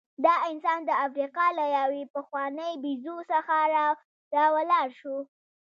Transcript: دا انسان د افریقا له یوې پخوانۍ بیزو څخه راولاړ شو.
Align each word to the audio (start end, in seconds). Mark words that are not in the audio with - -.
دا 0.25 0.33
انسان 0.51 0.79
د 0.85 0.91
افریقا 1.05 1.47
له 1.57 1.65
یوې 1.77 2.03
پخوانۍ 2.15 2.71
بیزو 2.83 3.17
څخه 3.31 3.55
راولاړ 4.35 4.87
شو. 4.99 5.17